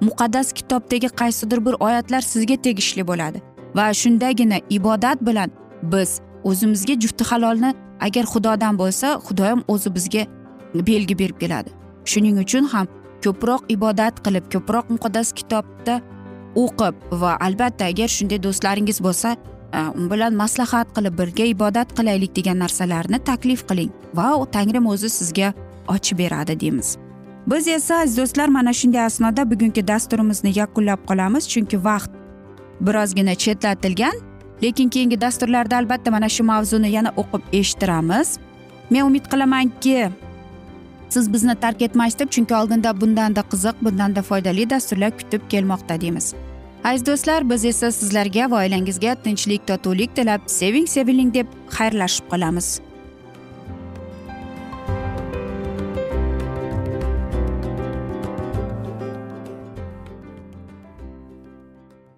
Muqaddas 0.00 0.52
kitobdagi 0.52 1.08
qaysidir 1.20 1.64
bir 1.66 1.74
oyatlar 1.80 2.20
sizga 2.20 2.56
tegishli 2.56 3.06
bo'ladi. 3.06 3.42
Va 3.76 3.92
shundagina 3.94 4.58
ibodat 4.70 5.18
bilan 5.26 5.50
biz 5.82 6.20
o'zimizga 6.44 6.94
jufti 7.00 7.24
halolni 7.24 7.74
agar 8.00 8.24
xudodan 8.32 8.78
bo'lsa 8.78 9.20
xudoyim 9.26 9.64
o'zi 9.68 9.94
bizga 9.94 10.26
belgi 10.74 11.18
berib 11.18 11.38
keladi. 11.40 11.70
Shuning 12.04 12.38
uchun 12.44 12.64
ham 12.72 12.86
ko'proq 13.24 13.62
ibodat 13.68 14.20
qilib 14.24 14.44
ko'proq 14.52 14.92
muqaddas 14.94 15.32
kitobda 15.38 16.00
o'qib 16.62 16.94
va 17.22 17.36
albatta 17.46 17.84
agar 17.92 18.08
shunday 18.16 18.42
do'stlaringiz 18.46 19.00
bo'lsa 19.06 19.36
e, 19.78 19.80
u 20.00 20.10
bilan 20.12 20.34
maslahat 20.42 20.92
qilib 20.96 21.18
birga 21.20 21.44
ibodat 21.54 21.96
qilaylik 21.98 22.36
degan 22.38 22.58
narsalarni 22.64 23.18
taklif 23.30 23.66
qiling 23.70 23.90
va 24.18 24.28
tangrim 24.56 24.86
o'zi 24.92 25.10
sizga 25.18 25.52
ochib 25.94 26.18
beradi 26.18 26.60
deymiz. 26.60 27.05
Biz 27.46 27.68
esa 27.68 27.96
aziz 27.96 28.16
do'stlar 28.16 28.48
mana 28.48 28.72
shunday 28.72 29.04
asnoda 29.04 29.50
bugungi 29.50 29.88
dasturimizni 29.88 30.52
yakunlab 30.58 31.00
qolamiz. 31.08 31.48
Chunki 31.48 31.84
vaqt 31.84 32.10
birozgina 32.80 33.34
chetlatilgan 33.34 34.16
lekin 34.62 34.88
keyingi 34.88 35.20
dasturlarda 35.20 35.76
albatta 35.76 36.10
mana 36.10 36.28
shu 36.28 36.44
mavzuni 36.44 36.90
yana 36.90 37.10
o'qib 37.16 37.42
eshittiramiz. 37.52 38.38
Men 38.90 39.02
umid 39.02 39.24
qilamanki 39.32 40.10
siz 41.08 41.32
bizni 41.32 41.54
tark 41.54 41.82
etmaysiz 41.82 42.18
deb 42.18 42.30
chunki 42.30 42.54
oldinda 42.54 43.00
bundanda 43.00 43.40
qiziq 43.52 43.76
bundanda 43.82 44.22
foydali 44.22 44.70
dasturlar 44.70 45.10
kutib 45.18 45.42
kelmoqda 45.48 46.00
deymiz. 46.00 46.34
Aziz 46.84 47.06
do'stlar 47.06 47.50
biz 47.50 47.64
esa 47.64 47.92
sizlarga 47.92 48.50
va 48.50 48.56
oilangizga 48.64 49.14
tinchlik 49.14 49.66
totuvlik 49.66 50.16
tilab 50.16 50.40
seving 50.46 50.86
seviling 50.86 51.34
deb 51.34 51.46
xayrlashib 51.76 52.28
qolamiz. 52.30 52.80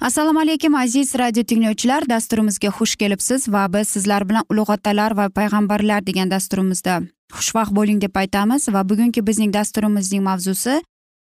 Assalomu 0.00 0.40
alaykum 0.40 0.74
aziz 0.74 1.14
radio 1.14 1.42
tinglovchilar. 1.42 2.04
Dasturimizga 2.08 2.68
xush 2.68 2.96
kelibsiz 2.96 3.48
va 3.48 3.72
biz 3.72 3.88
sizlar 3.88 4.28
bilan 4.28 4.44
ulug' 4.50 4.70
otalar 4.70 5.16
va 5.16 5.28
payg'ambarlar 5.28 6.06
degan 6.06 6.30
dasturimizda 6.30 7.00
xushvaqt 7.36 7.72
bo'ling 7.78 8.00
deb 8.00 8.16
aytamiz. 8.16 8.68
Va 8.68 8.88
bugungi 8.88 9.26
bizning 9.26 9.52
dasturimizning 9.54 10.22
mavzusi 10.22 10.80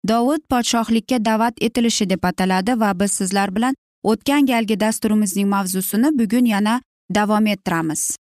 dovud 0.08 0.42
podshohlikka 0.50 1.26
da'vat 1.26 1.54
etilishi 1.68 2.10
deb 2.10 2.24
ataladi 2.24 2.80
va 2.80 3.00
biz 3.00 3.12
sizlar 3.12 3.56
bilan 3.56 3.76
o'tgan 4.04 4.46
galgi 4.46 4.80
dasturimizning 4.80 5.48
mavzusini 5.50 6.20
bugun 6.20 6.46
yana 6.46 6.82
davom 7.16 7.48
ettiramiz. 7.48 8.16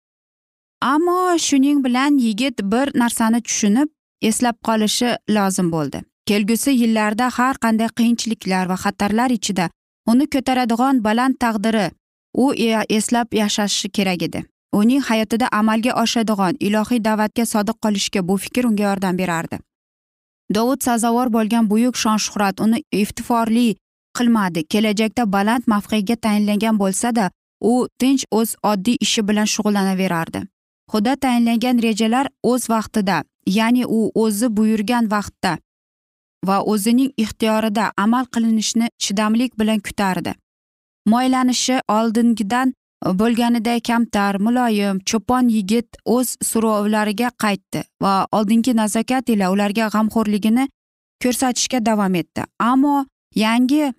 Ammo 0.81 1.37
shuning 1.37 1.83
bilan 1.85 2.17
yigit 2.17 2.61
bir 2.63 2.87
narsani 2.99 3.41
tushunib 3.41 3.89
eslab 4.21 4.55
qolishi 4.67 5.17
lozim 5.29 5.71
bo'ldi. 5.71 6.03
Kelgusi 6.25 6.71
yillarda 6.71 7.29
har 7.37 7.55
qanday 7.63 7.89
qiyinchiliklar 7.97 8.69
va 8.69 8.75
xatarlar 8.85 9.29
ichida 9.31 9.69
uni 10.11 10.25
ko'taradigan 10.33 11.03
baland 11.03 11.35
taqdiri 11.43 11.87
u 12.43 12.53
eslab 12.97 13.33
yashashi 13.33 13.89
kerak 13.89 14.21
edi. 14.21 14.43
Uning 14.73 15.01
hayotida 15.01 15.47
amalga 15.51 15.93
oshadigan 16.03 16.55
ilohiy 16.59 16.99
da'vatga 17.07 17.45
sodiq 17.53 17.77
qolishga 17.83 18.21
bu 18.27 18.37
fikr 18.37 18.65
unga 18.69 18.83
yordam 18.83 19.17
berardi. 19.17 19.57
Dovud 20.55 20.83
sazovor 20.83 21.31
bo'lgan 21.35 21.69
buyuk 21.69 21.95
shon 22.03 22.17
shuhrat 22.25 22.59
uni 22.65 22.83
iftiforli 22.91 23.75
qilmadi. 24.17 24.63
Kelajakda 24.73 25.23
baland 25.35 25.63
mavqega 25.73 26.15
tayinlangan 26.25 26.75
bo'lsada 26.81 27.31
u 27.61 27.87
tinch 27.99 28.23
o'z 28.31 28.55
oddiy 28.71 28.97
ishi 29.05 29.21
bilan 29.27 29.47
shug'ullanaverardi. 29.53 30.41
Xudo 30.91 31.13
tayinlangan 31.23 31.81
rejalar 31.87 32.27
o'z 32.43 32.69
vaqtida 32.73 33.23
ya'ni 33.57 33.83
u 33.97 34.11
o'zi 34.23 34.47
buyurgan 34.57 35.11
vaqtda 35.15 35.57
va 36.45 36.57
o'zining 36.63 37.11
ixtiyorida 37.17 37.91
amal 37.97 38.25
qilinishini 38.25 38.87
chidamlik 38.99 39.59
bilan 39.59 39.79
kutardi. 39.79 40.33
Moylanishi 41.05 41.79
oldingidan 41.87 42.73
bo'lganiday 43.05 43.79
kamtar 43.79 44.39
muloyim 44.39 44.99
cho'pon 45.09 45.49
yigit 45.49 45.87
o'z 46.05 46.35
so'rovlariga 46.49 47.29
qaytdi 47.43 47.83
va 48.01 48.27
oldingi 48.31 48.73
nazokat 48.75 49.29
ila 49.29 49.51
ularga 49.51 49.89
g'amxo'rligini 49.93 50.67
ko'rsatishga 51.23 51.85
davom 51.85 52.15
etdi. 52.15 52.43
Ammo 52.59 53.05
yangi 53.35 53.93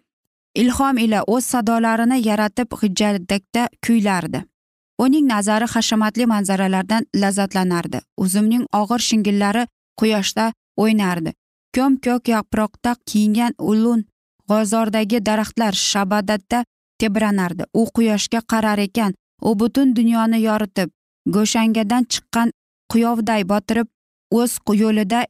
ilhom 0.55 0.99
ila 0.99 1.23
o'z 1.27 1.45
sadolarini 1.45 2.29
yaratib 2.29 2.69
hijjatda 2.83 3.69
kuylardi. 3.87 4.45
Uning 4.99 5.27
nazari 5.29 5.67
hashamatli 5.75 6.27
manzaralardan 6.27 7.05
lazzatlanardi 7.15 8.01
uzumning 8.17 8.65
og'ir 8.81 8.99
shingillari 9.09 9.67
quyoshda 10.01 10.53
o'ynardi. 10.77 11.33
Ko'm 11.79 11.97
ko'k 12.05 12.29
yaproqda 12.35 12.93
kiyingan 13.09 13.53
ulun 13.71 14.01
g'ozordagi 14.51 15.19
daraxtlar 15.29 15.75
shabadatda 15.91 16.65
tebranardi. 17.01 17.65
U 17.81 17.83
quyoshga 17.95 18.41
qarar 18.53 18.79
ekan 18.79 19.13
u 19.49 19.51
butun 19.61 19.95
dunyoni 19.99 20.43
yoritib 20.43 20.91
go'shangadan 21.35 22.05
chiqqan 22.13 22.51
quyovday 22.93 23.43
botirib 23.53 23.89
o'z 24.41 24.59
yo'lida 24.83 25.21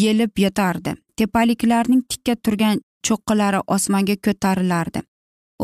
yelib 0.00 0.32
yotardi. 0.44 0.94
Tepaliklarning 1.16 2.02
tikka 2.10 2.34
turgan 2.44 2.80
cho'qqilari 3.06 3.60
osmonga 3.74 4.16
ko'tarilardi. 4.26 5.00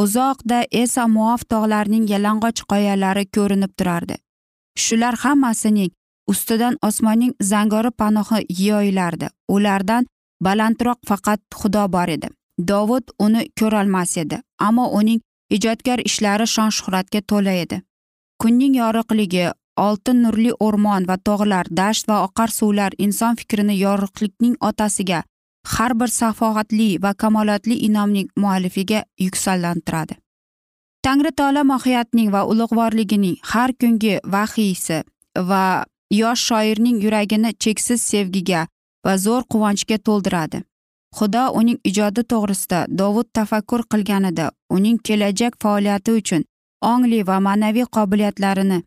Uzoqda 0.02 0.58
esa 0.82 1.06
muof 1.16 1.42
tog'larning 1.50 2.04
yalang'och 2.12 2.64
qoyalari 2.70 3.24
ko'rinib 3.36 3.72
turardi. 3.78 4.14
Shular 4.84 5.14
hammasining 5.24 5.90
ustidan 6.26 6.76
osmonning 6.82 7.32
zangori 7.50 7.90
panohi 7.90 8.40
yoyilardi 8.66 9.28
ulardan 9.48 10.06
balandroq 10.40 10.98
faqat 11.08 11.40
xudo 11.60 11.88
bor 11.88 12.08
edi. 12.08 12.28
Dovud 12.58 13.10
uni 13.18 13.48
ko'rolmas 13.58 14.16
edi 14.16 14.38
ammo 14.58 14.86
uning 14.98 15.20
ijodkor 15.50 16.00
ishlari 16.04 16.46
shon 16.46 16.70
shuhratga 16.70 17.20
to'la 17.30 17.54
edi. 17.64 17.80
Kunning 18.40 18.74
yorug'ligi 18.76 19.50
oltin 19.76 20.22
nurli 20.22 20.52
o'rmon 20.66 21.06
va 21.08 21.16
tog'lar 21.28 21.66
dasht 21.70 22.08
va 22.08 22.22
oqar 22.26 22.50
suvlar 22.58 22.92
inson 22.98 23.36
fikrini 23.40 23.78
yorug'likning 23.78 24.56
otasiga 24.60 25.22
har 25.74 25.94
bir 26.00 26.10
safohatli 26.18 26.90
va 27.02 27.14
kamolotli 27.14 27.76
inomning 27.88 28.28
muallifiga 28.36 29.04
yuksallantiradi. 29.20 30.14
Tangri 31.04 31.32
taolo 31.32 31.64
mohiyatning 31.64 32.30
va 32.32 32.44
ulug'vorligining 32.50 33.36
har 33.52 33.72
kungi 33.80 34.18
vahiysi 34.34 35.02
va 35.50 35.84
yosh 36.10 36.44
shoirning 36.48 37.02
yuragini 37.04 37.52
cheksiz 37.62 38.02
sevgiga 38.02 38.66
va 39.06 39.16
zo'r 39.24 39.44
quvonchga 39.52 39.98
to'ldiradi. 40.06 40.62
Xudo 41.16 41.44
uning 41.58 41.78
ijodi 41.90 42.22
to'g'risida 42.32 42.80
dovud 43.00 43.28
tafakkur 43.36 43.82
qilganida 43.92 44.46
uning 44.76 44.98
kelajak 45.06 45.54
faoliyati 45.62 46.16
uchun 46.20 46.42
ongli 46.92 47.20
va 47.28 47.36
ma'naviy 47.46 47.86
qobiliyatlarini 47.96 48.78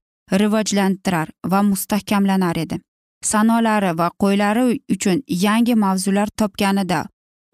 rivojlantirar 0.41 1.27
va 1.51 1.62
mustahkamlanar 1.69 2.58
edi. 2.63 2.80
Sanolari 3.23 3.91
va 3.99 4.08
qo'ylari 4.23 4.65
uchun 4.95 5.23
yangi 5.45 5.75
mavzular 5.84 6.30
topganida 6.39 7.06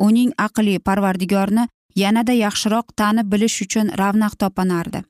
uning 0.08 0.32
aqli 0.46 0.80
parvardigorni 0.80 1.68
yanada 1.96 2.34
yaxshiroq 2.34 2.88
tanib 3.00 3.32
bilish 3.34 3.62
uchun 3.66 3.88
ravnaq 4.02 4.34
topanardi. 4.42 5.04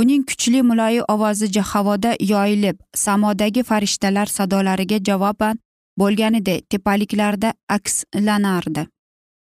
Uning 0.00 0.24
kuchli 0.28 0.62
muloyi 0.62 1.02
ovozi 1.08 1.60
havoda 1.72 2.16
yoyilib 2.32 2.76
samodagi 2.94 3.62
farishtalar 3.62 4.26
sadolariga 4.26 4.98
javoban 5.08 5.58
bo'lganiday 6.00 6.60
tepaliklarda 6.70 7.52
akslanardi. 7.76 8.86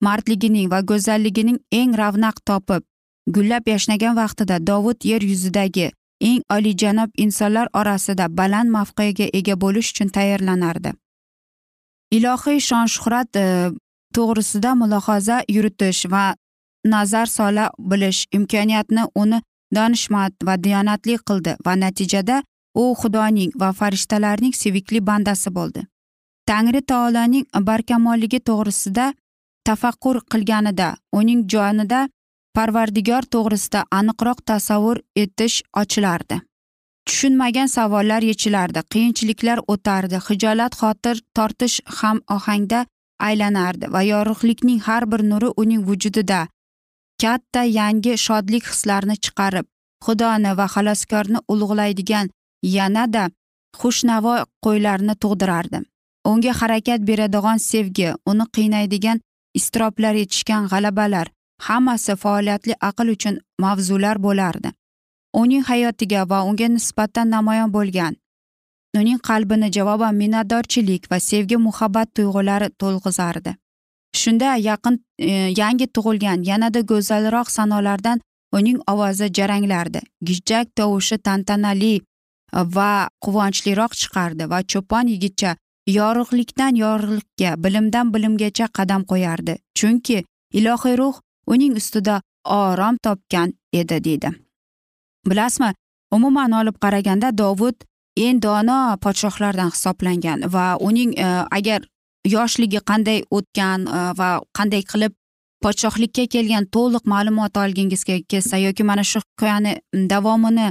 Mardligining 0.01 0.71
va 0.73 0.81
go'zalligining 0.91 1.59
eng 1.81 1.97
ravnaq 2.01 2.37
topib 2.49 2.83
gullab 3.35 3.65
yashnagan 3.69 4.15
vaqtida 4.17 4.59
dovud 4.71 5.05
yer 5.11 5.23
yuzidagi 5.31 5.91
eng 6.21 6.43
olijanob 6.57 7.11
insonlar 7.25 7.69
orasida 7.81 8.27
baland 8.39 8.71
mavqega 8.77 9.27
ega 9.39 9.55
bo'lish 9.65 9.91
uchun 9.93 10.09
tayyorlanardi. 10.17 10.93
Ilohiy 12.17 12.61
shon 12.69 12.87
shuhrat 12.95 13.37
e, 13.37 13.71
to'g'risida 14.15 14.75
mulohaza 14.81 15.43
yuritish 15.55 16.07
va 16.13 16.25
nazar 16.85 17.27
sola 17.27 17.71
bilish 17.79 18.21
imkoniyatni 18.39 19.05
uni 19.23 19.43
donishmand 19.75 20.35
va 20.47 20.55
diyonatli 20.65 21.19
qildi 21.29 21.57
va 21.67 21.75
natijada 21.85 22.43
u 22.75 22.83
xudoning 23.01 23.53
va 23.61 23.73
farishtalarning 23.81 24.55
sevikli 24.63 25.01
bandasi 25.11 25.51
bo'ldi. 25.59 25.81
Tangri 26.49 26.81
taoloning 26.91 27.47
barkamolligi 27.69 28.39
to'g'risida 28.49 29.07
tafakkur 29.69 30.17
qilganida 30.33 30.89
uning 31.21 31.41
jonida 31.53 32.01
parvardigor 32.57 33.25
to'g'risida 33.35 33.81
aniqroq 33.99 34.39
tasavvur 34.51 34.99
etish 35.23 35.57
ochilardi. 35.81 36.37
Tushunmagan 37.07 37.69
savollar 37.77 38.23
yechilardi 38.31 38.81
qiyinchiliklar 38.93 39.59
o'tardi 39.73 40.19
hijolat 40.29 40.79
xotir 40.81 41.21
tortish 41.37 41.77
ham 41.99 42.19
ohangda 42.37 42.81
aylanardi 43.29 43.93
va 43.95 44.03
yorug'likning 44.13 44.81
har 44.89 45.07
bir 45.13 45.23
nuri 45.31 45.51
uning 45.63 45.83
vujudida 45.89 46.41
katta 47.23 47.63
yangi 47.81 48.17
shodlik 48.25 48.65
hislarini 48.73 49.17
chiqarib 49.25 49.67
xudoni 50.07 50.57
va 50.59 50.67
xaloskorni 50.75 51.39
ulug'laydigan 51.53 52.27
yanada 52.77 53.25
xushnavo 53.81 54.35
qo'ylarni 54.65 55.15
tug'dirardi. 55.23 55.79
Unga 56.31 56.53
harakat 56.61 57.01
beradigan 57.11 57.59
sevgi 57.71 58.09
uni 58.31 58.45
qiynaydigan 58.57 59.21
iztiroblar 59.59 60.15
yetishgan 60.23 60.69
g'alabalar 60.73 61.27
hammasi 61.69 62.17
faoliyatli 62.23 62.75
aql 62.89 63.09
uchun 63.17 63.35
mavzular 63.65 64.17
bo'lardi. 64.27 64.71
Uning 65.41 65.65
hayotiga 65.71 66.21
va 66.31 66.39
unga 66.49 66.69
nisbatan 66.77 67.31
namoyon 67.37 67.71
bo'lgan 67.77 68.15
uning 69.01 69.19
qalbini 69.29 69.69
javoban 69.77 70.15
minnatdorchilik 70.23 71.11
va 71.11 71.19
sevgi 71.31 71.57
muhabbat 71.67 72.09
tuyg'ulari 72.17 72.69
to'lg'izardi. 72.81 73.55
Shunda 74.21 74.57
yaqin 74.69 74.95
e, 75.19 75.31
yangi 75.61 75.87
tug'ilgan 75.95 76.45
yanada 76.51 76.81
go'zalroq 76.81 77.49
sanolardan 77.57 78.21
uning 78.53 78.79
ovozi 78.93 79.27
jaranglardi. 79.39 80.01
Gijjak 80.29 80.67
tovushi 80.77 81.19
tantanali 81.19 81.95
va 82.77 83.09
quvonchliroq 83.25 83.93
chiqardi 84.01 84.51
va 84.53 84.59
cho'pon 84.73 85.07
yigitcha 85.15 85.57
yorug'likdan 85.89 86.77
yorug'likka 86.85 87.57
bilimdan 87.65 88.15
bilimgacha 88.15 88.69
qadam 88.79 89.05
qo'yardi. 89.11 89.59
Chunki 89.79 90.25
ilohiy 90.53 90.97
ruh 91.01 91.17
uning 91.47 91.77
ustida 91.81 92.21
orom 92.45 92.97
topgan 93.03 93.53
edi 93.73 94.05
deydi. 94.05 94.31
Bilasizmi 95.27 95.75
umuman 96.11 96.53
olib 96.53 96.77
qaraganda 96.85 97.31
dovud 97.39 97.77
eng 98.17 98.43
dono 98.43 98.97
podshohlardan 99.05 99.71
hisoblangan 99.75 100.45
va 100.55 100.77
uning 100.89 101.15
e, 101.19 101.29
agar 101.59 101.81
yoshligi 102.35 102.81
qanday 102.91 103.23
o'tgan 103.31 103.87
e, 103.87 104.01
va 104.21 104.29
qanday 104.59 104.83
qilib 104.93 105.15
podshohlikka 105.65 106.27
kelgan 106.35 106.69
to'liq 106.77 107.05
ma'lumot 107.15 107.57
olgingiz 107.65 108.05
kelsa 108.05 108.57
yoki 108.67 108.83
mana 108.91 109.05
shu 109.11 109.21
hikoyani 109.25 109.73
davomini 110.13 110.71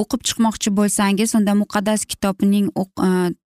o'qib 0.00 0.20
chiqmoqchi 0.28 0.74
bo'lsangiz 0.78 1.34
unda 1.38 1.54
muqaddas 1.62 2.06
kitobning 2.12 2.68
e, 3.08 3.08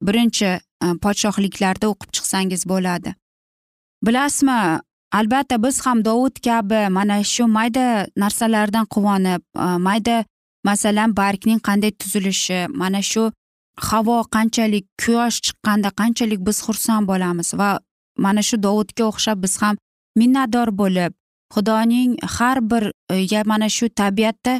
birinchi 0.07 0.57
E, 0.83 0.87
podshohliklarda 1.03 1.85
o'qib 1.91 2.09
chiqsangiz 2.15 2.61
bo'ladi. 2.71 3.13
Bilasizmi 4.05 4.59
albatta 5.19 5.63
biz 5.63 5.85
ham 5.85 6.05
dovud 6.05 6.35
kabi 6.47 6.81
mana 6.97 7.23
shu 7.33 7.47
mayda 7.57 7.85
narsalardan 8.23 8.85
quvonib 8.93 9.41
e, 9.65 9.67
mayda 9.87 10.17
masalan 10.63 11.15
bargning 11.19 11.59
qanday 11.67 11.91
tuzilishi 12.01 12.59
mana 12.81 13.01
shu 13.11 13.23
havo 13.89 14.17
qanchalik 14.35 14.85
quyosh 15.01 15.37
chiqqanda 15.45 15.89
qanchalik 15.99 16.39
biz 16.47 16.57
xursand 16.65 17.07
bo'lamiz 17.11 17.49
va 17.59 17.69
mana 18.25 18.41
shu 18.47 18.55
dovudga 18.65 19.03
o'xshab 19.11 19.37
biz 19.43 19.53
ham 19.61 19.75
minnatdor 20.19 20.69
bo'lib 20.81 21.11
xudoning 21.53 22.11
har 22.37 22.57
bir 22.71 22.83
e, 23.13 23.15
ya 23.33 23.41
mana 23.51 23.69
shu 23.77 23.85
tabiatda 24.01 24.53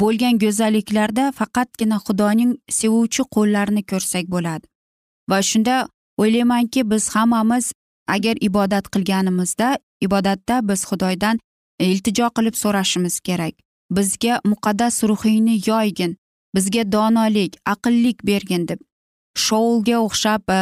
bo'lgan 0.00 0.34
go'zalliklarda 0.44 1.24
faqatgina 1.38 1.98
xudoning 2.06 2.52
sevuvchi 2.78 3.22
qo'llarini 3.34 3.82
ko'rsak 3.90 4.24
bo'ladi. 4.34 4.71
Va 5.30 5.42
shunda 5.42 5.88
o'ylaymanki 6.18 6.90
biz 6.90 7.08
hammamiz 7.14 7.72
agar 8.06 8.36
ibodat 8.40 8.88
qilganimizda 8.94 9.78
ibodatda 10.00 10.68
biz 10.68 10.80
xudoydan 10.90 11.38
e, 11.78 11.86
iltijo 11.92 12.26
qilib 12.36 12.54
so'rashimiz 12.62 13.20
kerak. 13.20 13.54
Bizga 13.90 14.40
muqaddas 14.44 15.02
ruhingni 15.10 15.60
yoygin 15.66 16.16
bizga 16.54 16.92
donolik 16.92 17.56
aqllik 17.66 18.26
bergin 18.26 18.68
deb. 18.68 18.80
Shoulga 19.44 19.96
o'xshab 20.06 20.42
e, 20.50 20.60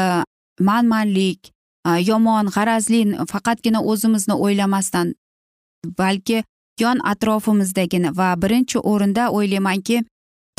manmanlik 0.60 1.52
e, 1.88 1.90
yomon 2.10 2.46
g'arazli 2.54 3.02
faqatgina 3.32 3.80
o'zimizni 3.90 4.34
o'ylamasdan 4.44 5.14
balki 5.98 6.44
yon 6.80 6.98
atrofimizdagini 7.12 8.16
va 8.18 8.28
birinchi 8.42 8.78
o'rinda 8.78 9.30
o'ylaymanki 9.36 10.04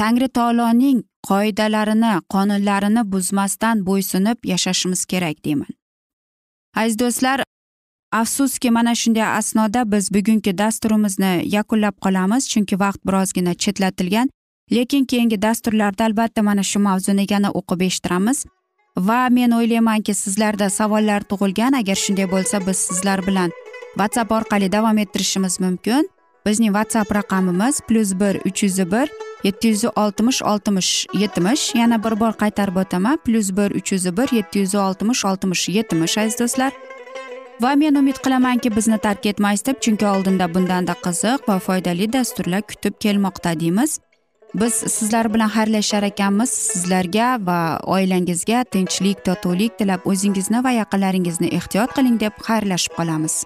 tangri 0.02 0.28
taoloning 0.38 1.04
qoidalarini 1.30 2.14
qonunlarini 2.34 3.04
buzmasdan 3.14 3.86
bo'ysunib 3.88 4.38
yashashimiz 4.52 5.06
kerak 5.12 5.46
deyman. 5.46 5.74
Aziz 6.76 7.00
do'stlar 7.00 7.44
afsuski 8.22 8.70
mana 8.72 8.94
shunday 9.02 9.28
asnoda 9.40 9.92
biz 9.92 10.14
bugungi 10.16 10.58
dasturimizni 10.58 11.34
yakunlab 11.56 11.96
qolamiz 12.06 12.50
chunki 12.52 12.80
vaqt 12.84 13.02
birozgina 13.08 13.54
chetlatilgan. 13.54 14.30
Lekin 14.76 15.06
keyingi 15.06 15.42
dasturlarda 15.42 16.04
albatta 16.06 16.42
mana 16.42 16.64
shu 16.64 16.80
mavzuni 16.80 17.26
yana 17.34 17.50
o'qib 17.60 17.82
eshittiramiz. 17.88 18.46
Va 18.98 19.30
men 19.30 19.52
o'ylaymanki 19.58 20.14
sizlarda 20.14 20.70
savollar 20.70 21.22
tug'ilgan. 21.32 21.74
Agar 21.82 21.98
shunday 22.04 22.28
bo'lsa 22.34 22.68
biz 22.68 22.78
sizlar 22.88 23.20
bilan 23.28 23.50
whatsapp 24.00 24.32
orqali 24.38 24.72
davom 24.72 24.98
ettirishimiz 24.98 25.60
mumkin. 25.60 26.10
Bizning 26.46 26.74
whatsapp 26.76 27.12
raqamimiz 27.16 27.82
plyus 27.88 28.12
bir 28.20 28.36
uch 28.46 28.64
yuz 28.64 28.78
bir 28.92 29.08
yetti 29.44 29.68
yuz 29.68 29.84
oltmish 29.96 30.42
oltmish 30.42 30.92
yetmish 31.14 31.76
yana 31.76 32.04
bir 32.04 32.20
bor 32.20 32.34
qaytarib 32.42 32.76
o'taman. 32.76 33.18
plyus 33.26 33.50
bir 33.58 33.72
uch 33.72 33.92
yuz 33.92 34.06
bir 34.18 34.36
yetti 34.38 34.60
yuz 34.60 34.76
oltmish 34.76 35.26
oltmish 35.26 35.70
yetmish 35.70 36.18
aziz 36.18 36.40
do'stlar. 36.40 36.72
Va 37.62 37.76
men 37.76 37.96
umid 37.96 38.18
qilamanki 38.26 38.76
bizni 38.76 38.98
tark 38.98 39.26
etmaysiz 39.26 39.66
deb 39.66 39.82
chunki 39.82 40.06
oldinda 40.06 40.54
bundanda 40.54 40.94
qiziq 41.06 41.40
va 41.48 41.60
foydali 41.60 42.14
dasturlar 42.14 42.62
kutib 42.62 42.94
kelmoqda 43.00 43.60
deymiz. 43.60 44.00
Biz 44.54 44.74
sizlar 44.74 45.34
bilan 45.34 45.50
xayrlashar 45.50 46.04
ekanmiz. 46.04 46.50
Sizlarga 46.50 47.28
va 47.48 47.80
oilangizga 47.96 48.64
tinchlik 48.64 49.26
totuvlik 49.26 49.78
tilab 49.80 50.02
o'zingizni 50.06 50.64
va 50.64 50.72
yaqinlaringizni 50.82 51.54
ehtiyot 51.60 51.94
qiling 51.98 52.20
deb 52.20 52.34
xayrlashib 52.48 52.98
qolamiz. 52.98 53.46